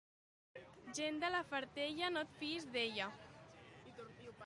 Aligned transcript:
Gent 0.99 1.19
de 1.25 1.29
la 1.35 1.43
Fatarella, 1.51 2.11
no 2.17 2.25
et 2.25 2.35
fiïs 2.41 2.69
d'ella. 2.77 3.13